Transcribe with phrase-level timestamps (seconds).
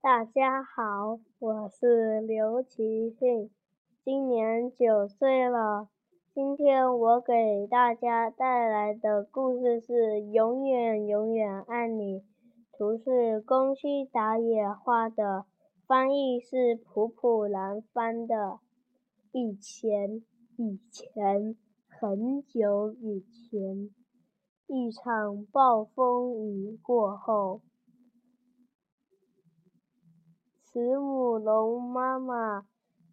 [0.00, 3.50] 大家好，我是刘奇信，
[4.04, 5.88] 今年九岁了。
[6.32, 9.92] 今天我给大家带来的故事是
[10.30, 12.20] 《永远永远爱你》，
[12.72, 15.46] 图是宫西达也画的，
[15.84, 18.60] 翻译是普普兰翻的。
[19.32, 20.22] 以前，
[20.56, 21.56] 以前，
[21.88, 23.90] 很久以前，
[24.68, 27.62] 一场暴风雨过后。
[30.78, 32.64] 慈母龙妈妈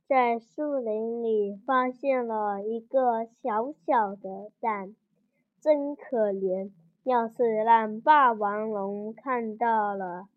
[0.07, 4.95] 在树林里发现了一个小小的蛋，
[5.59, 6.71] 真可怜！
[7.03, 10.27] 要是让霸王龙看到了，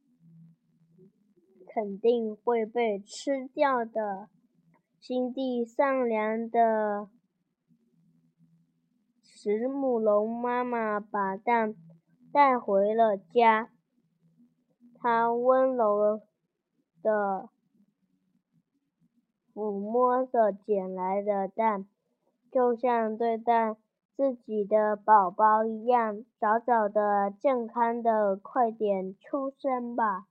[1.66, 4.30] 肯定会被吃掉的。
[4.98, 7.10] 心地善良的
[9.22, 11.74] 慈母龙妈妈把蛋
[12.33, 13.69] 带回了家，
[14.95, 16.22] 她温柔。
[17.02, 17.48] 的
[19.54, 21.86] 抚摸着捡来的蛋，
[22.50, 23.77] 就像对待
[24.16, 26.24] 自己的宝宝一样。
[26.38, 30.27] 早早的、健康的，快点出生吧！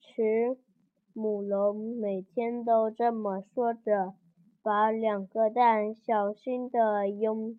[0.00, 0.58] 慈
[1.12, 4.14] 母龙每天都这么说着，
[4.62, 7.58] 把两个蛋小心的拥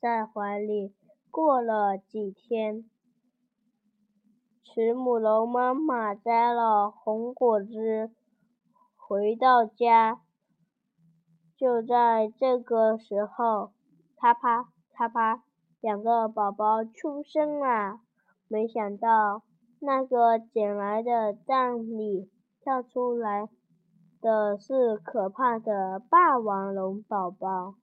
[0.00, 0.92] 在怀里。
[1.30, 2.84] 过了几天。
[4.64, 8.10] 慈母龙妈妈摘了红果子，
[8.96, 10.20] 回到家。
[11.56, 13.72] 就在这个时候，
[14.16, 15.42] 啪啪啪啪，
[15.80, 18.00] 两个宝宝出生了。
[18.48, 19.42] 没想到，
[19.78, 23.48] 那个捡来的蛋里跳出来
[24.20, 27.74] 的是可怕的霸王龙宝宝。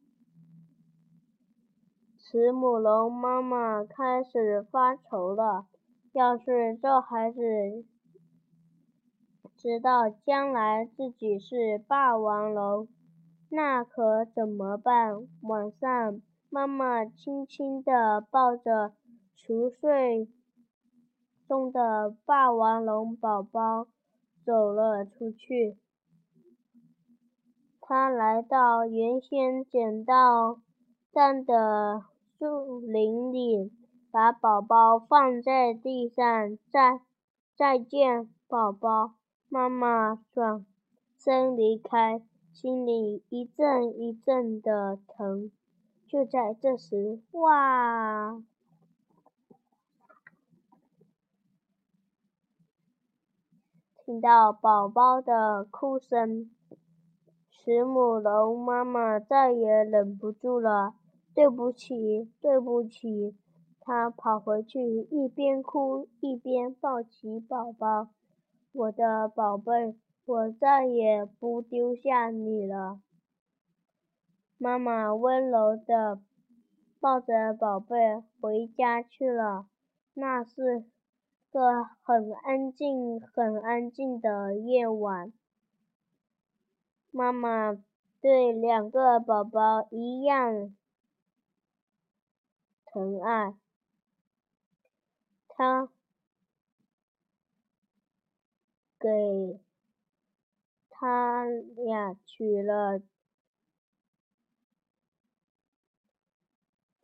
[2.17, 5.65] 慈母龙妈妈开始发愁了。
[6.11, 7.39] 要是这孩子
[9.55, 12.87] 知道将来自己是霸王龙，
[13.49, 15.27] 那可怎么办？
[15.43, 18.93] 晚上，妈妈轻轻地抱着
[19.35, 20.27] 熟睡
[21.47, 23.85] 中的霸王龙宝宝
[24.43, 25.77] 走了出去。
[27.79, 30.59] 她来到原先捡到
[31.13, 32.03] 蛋的
[32.39, 33.71] 树林里。
[34.11, 37.01] 把宝宝放在地上，再
[37.55, 39.13] 再见，宝宝。
[39.47, 40.65] 妈妈转
[41.17, 42.21] 身离开，
[42.51, 45.51] 心里一阵一阵的疼。
[46.07, 48.41] 就在这时，哇！
[54.05, 56.49] 听到宝宝的哭声，
[57.51, 60.95] 慈母龙妈妈再也忍不住了。
[61.33, 63.35] 对不起，对不起。
[63.89, 68.09] 他跑回去，一边哭一边抱起宝宝
[68.71, 69.95] ：“我的宝贝，
[70.25, 73.01] 我再也不丢下你了。”
[74.59, 76.21] 妈妈温柔的
[76.99, 79.65] 抱着宝贝回家去了。
[80.13, 80.85] 那是
[81.51, 85.33] 个很安静、很安静的夜晚。
[87.09, 87.75] 妈妈
[88.21, 90.75] 对两个宝宝一样
[92.85, 93.55] 疼爱。
[95.59, 95.89] 他
[98.97, 99.59] 给
[100.89, 101.43] 他
[101.75, 103.01] 俩取了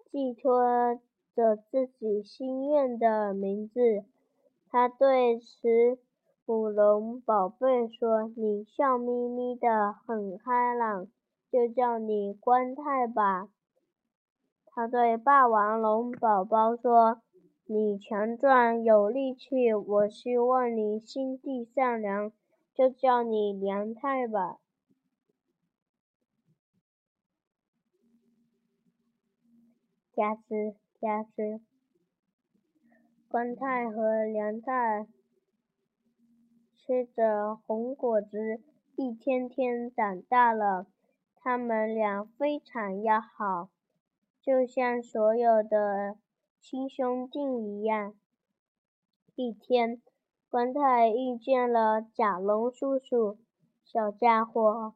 [0.09, 1.01] 寄托
[1.35, 4.05] 着自己心愿的名字。
[4.69, 5.99] 他对慈
[6.45, 11.09] 母龙宝贝说：“你笑眯眯的，很开朗，
[11.51, 13.49] 就叫你关太吧。”
[14.65, 17.21] 他对霸王龙宝宝说。
[17.67, 22.31] 你强壮有力气，我希望你心地善良，
[22.75, 24.59] 就叫你梁太吧。
[30.13, 31.59] 嘎吱嘎吱，
[33.27, 35.07] 关太和梁太
[36.75, 38.61] 吃着红果子，
[38.95, 40.85] 一天天长大了。
[41.35, 43.69] 他们俩非常要好，
[44.39, 46.18] 就像所有的。
[46.62, 48.13] 亲兄弟一样。
[49.36, 50.02] 一天，
[50.50, 53.38] 关太遇见了甲龙叔叔。
[53.84, 54.94] 小家伙，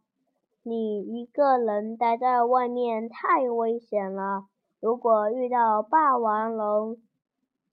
[0.64, 4.48] 你一个人待在外面太危险了。
[4.80, 6.98] 如果遇到霸王龙，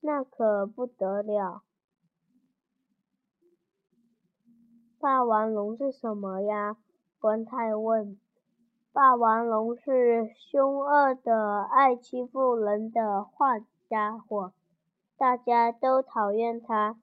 [0.01, 1.63] 那可不得了。
[4.99, 6.77] 霸王龙是什么呀？
[7.19, 8.19] 关太问。
[8.93, 13.65] 霸王龙是凶恶的、爱欺负人的坏。
[13.89, 14.53] 家伙，
[15.17, 17.01] 大家都讨厌他。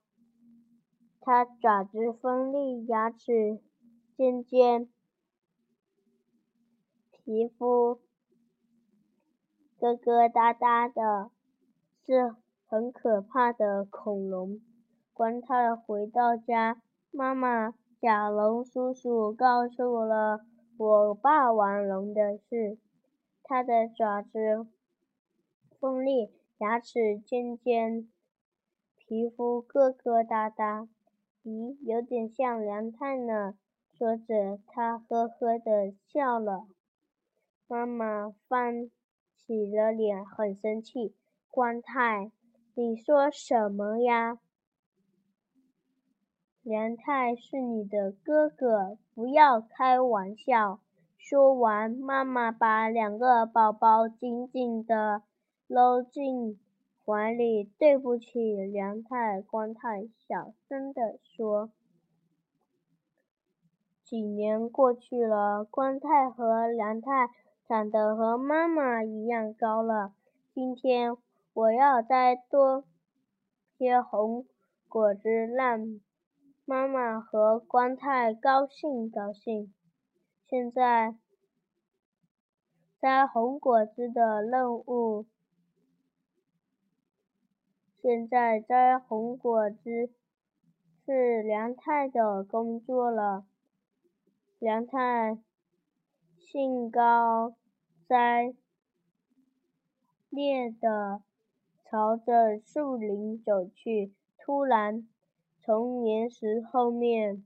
[1.20, 3.60] 它爪子锋利，牙齿
[4.16, 4.88] 尖尖，
[7.10, 8.00] 皮肤
[9.78, 11.30] 疙疙瘩瘩的，
[12.04, 12.36] 是
[12.66, 14.60] 很可怕的恐龙。
[15.14, 20.44] 关太回到家，妈妈甲龙叔叔告诉了
[20.76, 22.78] 我霸王龙的事。
[23.42, 24.66] 它的爪子
[25.78, 26.30] 锋利，
[26.64, 28.08] 牙齿尖尖，
[28.96, 30.88] 皮肤疙疙瘩瘩。
[31.42, 33.54] 咦，有点像梁太呢。
[33.92, 36.66] 说着，他呵呵的笑了。
[37.68, 38.90] 妈妈翻
[39.36, 41.14] 起了脸，很生气。
[41.50, 42.32] 关太，
[42.72, 44.38] 你说什么呀？
[46.62, 50.80] 梁太是你的哥哥，不要开玩笑。
[51.18, 55.22] 说完，妈妈把两个宝宝紧紧的
[55.66, 56.58] 搂进。
[57.06, 61.70] 怀里，对不起，梁太、关太，小声地说。
[64.02, 67.28] 几年过去了，关太和梁太
[67.68, 70.14] 长得和妈妈一样高了。
[70.54, 71.14] 今天
[71.52, 72.84] 我要摘多
[73.76, 74.46] 些红
[74.88, 76.00] 果子，让
[76.64, 79.74] 妈妈和关太高兴高兴。
[80.48, 81.14] 现在，
[82.98, 85.26] 摘红果子的任务。
[88.04, 90.10] 现在摘红果子
[91.06, 93.46] 是梁太的工作了。
[94.58, 95.38] 梁太
[96.36, 97.54] 兴高
[98.06, 98.52] 采
[100.28, 101.22] 烈地
[101.86, 105.08] 朝着树林走去，突然，
[105.62, 107.42] 从岩石后面，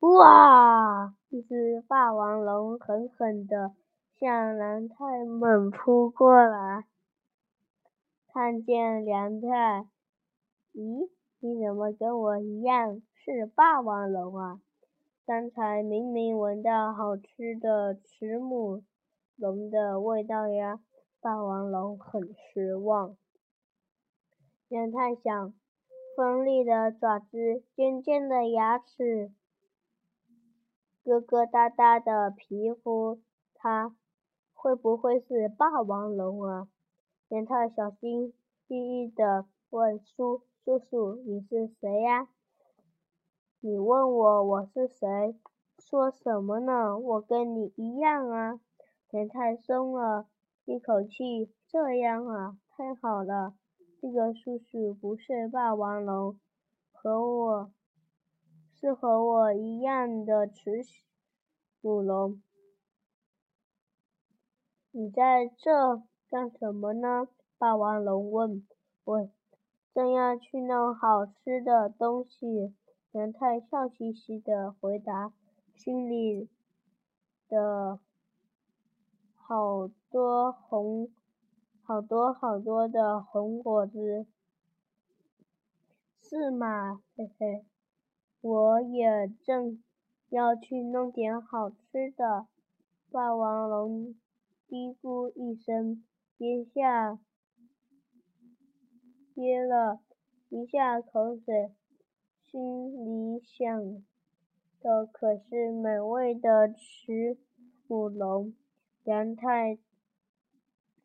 [0.00, 1.14] 哇！
[1.28, 3.74] 一只霸王龙狠狠地
[4.18, 6.86] 向梁太猛扑过来。
[8.34, 9.86] 看见梁太，
[10.72, 14.58] 咦，你怎么跟我一样是霸王龙啊？
[15.26, 18.84] 刚才明明闻到好吃的慈母
[19.36, 20.80] 龙的味道呀！
[21.20, 23.14] 霸王龙很失望。
[24.66, 25.52] 梁太想，
[26.16, 29.30] 锋利的爪子，尖尖的牙齿，
[31.04, 33.20] 疙疙瘩瘩的皮肤，
[33.54, 33.94] 它
[34.54, 36.68] 会不会是霸王龙啊？
[37.32, 38.34] 连太小心
[38.68, 42.28] 翼翼地问叔叔叔：“你是谁呀？
[43.60, 45.34] 你问我我是谁？
[45.78, 46.98] 说什么呢？
[46.98, 48.60] 我跟你一样啊！”
[49.08, 50.28] 连太松了
[50.66, 53.54] 一口气：“这样啊，太好了！
[53.98, 56.38] 这个叔叔不是霸王龙，
[56.92, 57.72] 和我
[58.74, 60.84] 是和我一样的雌
[61.80, 62.42] 母龙。
[64.90, 66.02] 你在这？”
[66.32, 67.28] 干什么呢？
[67.58, 68.66] 霸王龙问。
[69.04, 69.28] 我
[69.92, 72.74] 正要去弄好吃的东西。
[73.10, 75.34] 梁太笑嘻嘻的回答，
[75.74, 76.48] 心里
[77.50, 78.00] 的
[79.34, 81.10] 好多红，
[81.82, 84.24] 好多好多的红果子。
[86.22, 87.02] 是吗？
[87.14, 87.66] 嘿嘿，
[88.40, 89.82] 我也正
[90.30, 92.46] 要去弄点好吃的。
[93.10, 94.14] 霸王龙
[94.66, 96.02] 嘀咕一声。
[96.44, 97.20] 一下，
[99.32, 100.00] 憋了
[100.48, 101.72] 一下口水，
[102.42, 104.02] 心里想
[104.80, 107.38] 的可是美味的慈
[107.86, 108.52] 母龙。
[109.04, 109.78] 梁太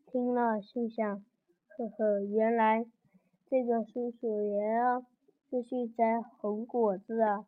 [0.07, 1.23] 听了，心想：
[1.67, 2.87] 呵呵，原来
[3.47, 5.05] 这个叔叔也要
[5.47, 7.45] 出去摘红果子啊！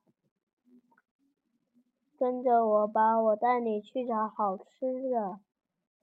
[2.15, 5.39] 跟着我吧，我带你去找好吃的。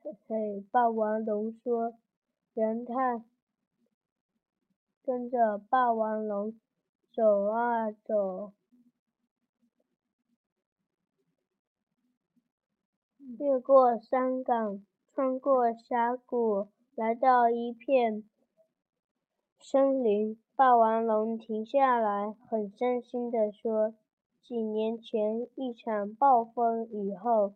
[0.07, 1.95] 嘿嘿，霸王龙说
[2.55, 3.25] ：“梁太
[5.03, 6.55] 跟着霸王龙
[7.13, 8.53] 走啊走，
[13.37, 18.23] 越过山岗，穿过峡谷，来到一片
[19.59, 20.41] 森林。
[20.55, 23.93] 霸王龙停下来，很伤心地说
[24.41, 27.55] ：‘几年前一场暴风雨后。’”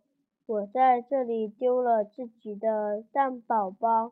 [0.50, 4.10] 我在这里丢了自己的蛋宝宝。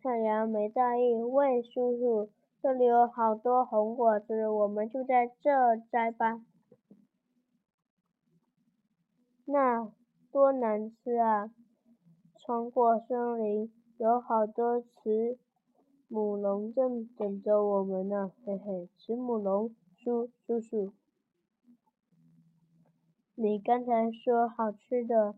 [0.00, 2.30] 太阳没在意，喂，叔叔，
[2.62, 6.40] 这里有好多红果子，我们就在这摘吧。
[9.44, 9.92] 那
[10.32, 11.50] 多难吃啊！
[12.38, 15.36] 穿过森林，有好多慈
[16.08, 20.94] 母龙正等着我们呢，嘿嘿，慈母龙，叔叔叔。
[23.36, 25.34] 你刚才说好吃的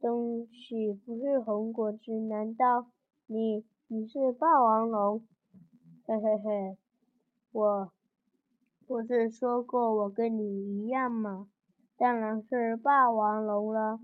[0.00, 2.86] 东西不是红果子，难道
[3.26, 5.20] 你你是霸王龙？
[6.06, 6.78] 嘿嘿嘿，
[7.50, 7.92] 我
[8.86, 11.48] 不是说过我跟你一样吗？
[11.96, 13.98] 当然是霸王龙了。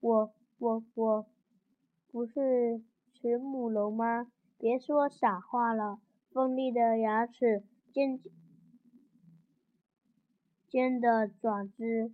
[0.00, 1.26] 我我我，
[2.12, 2.82] 不是
[3.14, 4.30] 慈母龙吗？
[4.58, 5.98] 别说傻话了。
[6.30, 8.20] 锋利的牙齿，尖
[10.68, 12.12] 尖的爪子，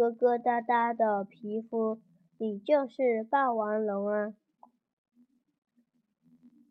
[0.00, 2.00] 疙疙瘩瘩的皮肤，
[2.38, 4.32] 你就是霸王龙啊！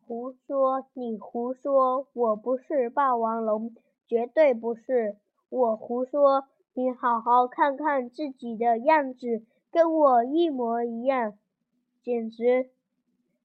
[0.08, 0.88] 胡说！
[0.96, 2.08] 你胡说！
[2.14, 3.76] 我不是霸王龙，
[4.08, 5.18] 绝对不是！
[5.50, 6.48] 我胡说！
[6.74, 11.38] 你好好看看自己的样子，跟我一模一样，
[12.02, 12.72] 简直，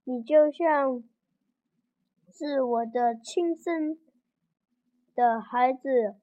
[0.05, 1.05] 你就像
[2.33, 3.99] 是我的亲生
[5.15, 6.15] 的孩子。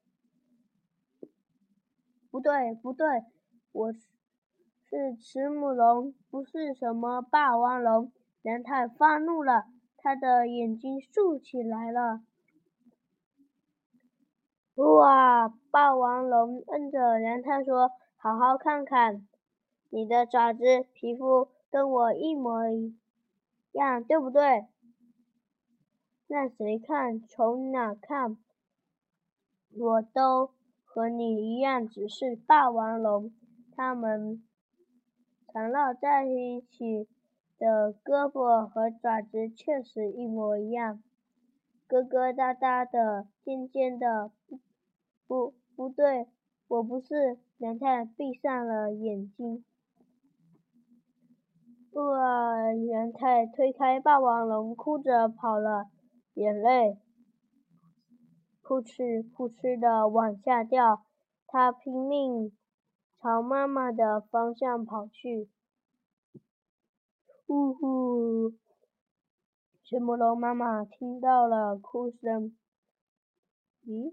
[2.28, 3.06] 不对，不对，
[3.72, 8.12] 我是慈母龙，不是什么霸王龙。
[8.42, 9.64] 梁太发怒了。
[9.96, 12.20] 他的眼睛竖起来了。
[14.74, 15.48] 哇！
[15.70, 19.26] 霸王龙摁着梁太说：“好好看看，
[19.88, 22.94] 你的爪子、皮肤跟我一模一
[23.72, 24.66] 样，对不对？
[26.26, 27.20] 那谁看？
[27.26, 28.36] 从哪看？
[29.74, 30.50] 我都
[30.84, 33.32] 和你一样，只是霸王龙。
[33.82, 34.42] 它们
[35.52, 37.08] 缠绕在一起。”
[37.62, 41.00] 的胳膊和爪子确实一模一样，
[41.88, 44.32] 疙疙瘩瘩的，尖尖的。
[44.48, 44.56] 不，
[45.28, 46.26] 不，不对，
[46.66, 47.38] 我不是。
[47.58, 49.64] 梁太闭上了眼睛。
[51.92, 52.72] 哇！
[52.72, 55.86] 梁太推开霸王龙，哭着跑了，
[56.34, 56.98] 眼泪
[58.60, 61.04] 扑哧扑哧的往下掉。
[61.46, 62.50] 他拼命
[63.22, 65.48] 朝妈妈的方向跑去。
[67.46, 68.50] 呜呼！
[69.84, 72.56] 慈母龙妈妈听到了哭声。
[73.86, 74.12] 咦，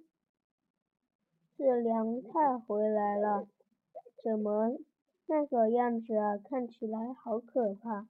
[1.58, 3.48] 是梁太回来了？
[4.24, 4.78] 怎么
[5.26, 6.38] 那个样子啊？
[6.38, 8.08] 看起来好可怕！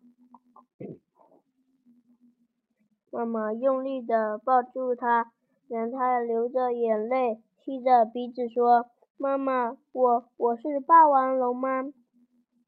[3.09, 5.31] 妈妈用力的抱住他，
[5.67, 8.89] 梁太流着眼泪，吸着鼻子说
[9.21, 11.91] ：“妈妈，我我是霸王龙吗？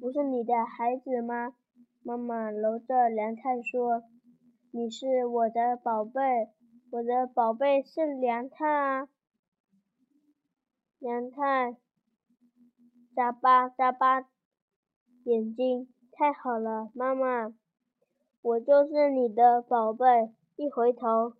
[0.00, 1.56] 不是你的孩子吗？
[2.04, 4.04] 妈妈搂着梁太说
[4.70, 6.20] ：“你是我的宝贝，
[6.92, 9.08] 我的宝贝是梁太啊。”
[11.00, 11.76] 梁太
[13.16, 14.20] 眨巴眨巴
[15.24, 17.52] 眼睛，太好了，妈妈，
[18.40, 20.32] 我就是你的宝贝。
[20.54, 21.34] 一回头，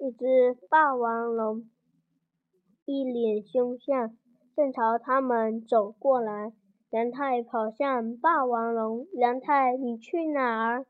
[0.00, 1.68] 一只霸王龙
[2.84, 4.16] 一脸凶相，
[4.54, 6.52] 正朝他们走过来。
[6.88, 10.86] 梁太跑向霸王龙，梁太，你去哪儿？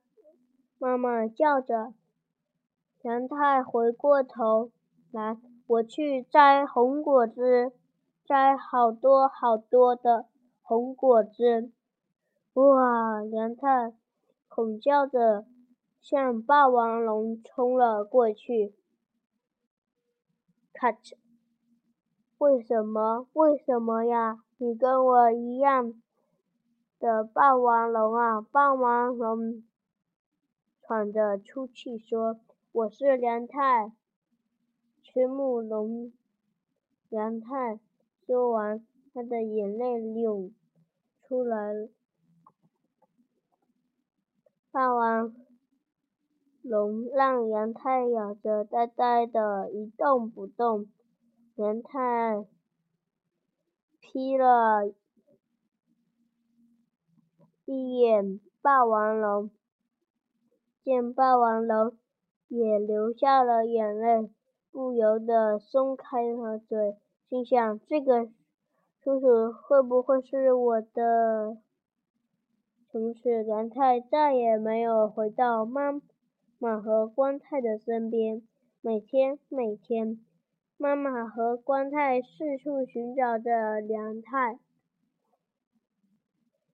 [0.79, 1.95] 妈妈叫着。
[3.01, 4.71] 梁太回过头
[5.11, 7.73] 来，我去摘红果子，
[8.27, 10.27] 摘好多好多的
[10.61, 11.73] 红果子。
[12.53, 13.23] 哇！
[13.23, 13.95] 梁太
[14.47, 15.47] 吼叫着
[15.99, 18.75] 向霸王龙冲了过去。
[20.79, 21.17] 咔嚓！
[22.39, 23.27] 为什么？
[23.33, 24.45] 为什么呀？
[24.59, 26.01] 你跟我一样
[27.01, 28.41] 的霸王龙啊！
[28.41, 29.65] 霸王龙
[30.81, 32.39] 喘着粗气说
[32.71, 33.93] ：“我是梁太，
[35.03, 36.13] 慈母龙。”
[37.11, 37.81] 梁太
[38.25, 40.53] 说完，他的眼泪流
[41.25, 41.89] 出来。
[44.71, 45.35] 霸王
[46.69, 50.87] 龙让杨太咬着，呆呆的一动不动。
[51.57, 52.45] 杨太。
[54.11, 54.91] 瞥了
[57.67, 59.51] 一眼霸王龙，
[60.83, 61.95] 见霸王龙
[62.49, 64.31] 也流下了眼泪，
[64.73, 66.97] 不由得松开了嘴，
[67.29, 68.31] 心想：这个
[69.05, 71.59] 叔叔会不会是我的？
[72.91, 76.01] 从此，杨太再也没有回到妈
[76.61, 78.43] 妈和光太的身边。
[78.81, 80.19] 每天，每天。
[80.77, 84.59] 妈妈和光太四处寻找着梁太。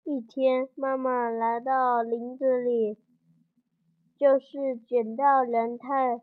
[0.04, 2.96] 一天，妈妈来到林子里，
[4.16, 6.16] 就是捡到梁太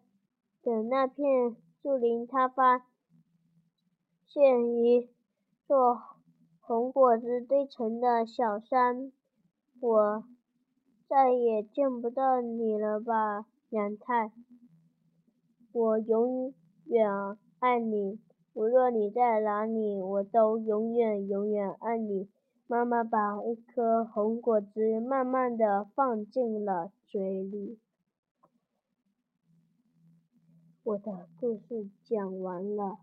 [0.64, 2.86] 的那片树林，她发
[4.26, 5.08] 现一
[5.68, 6.02] 座
[6.60, 9.12] 红果子堆成的小山。
[9.80, 10.24] 我
[11.12, 14.32] 再也见不到你了吧，杨太？
[15.74, 16.54] 我永
[16.86, 17.38] 远。
[17.60, 18.18] 爱你，
[18.54, 22.30] 无论你在哪里，我都永远永远爱你。
[22.66, 27.78] 妈妈把一颗红果子慢慢的放进了嘴里。
[30.84, 33.00] 我的故事讲完了，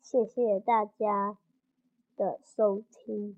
[0.00, 1.36] 谢谢大家
[2.16, 3.36] 的收听。